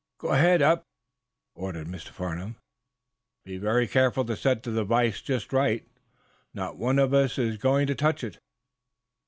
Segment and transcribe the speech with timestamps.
[0.17, 0.81] "Go ahead, Eph,"
[1.53, 2.07] ordered Mr.
[2.09, 2.55] Farnum.
[3.45, 5.87] "Be very careful to set the device just right.
[6.55, 8.39] Not one of us is going to touch it."